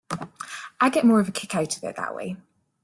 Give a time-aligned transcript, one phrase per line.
[0.79, 2.35] I get more of a kick out of it that way.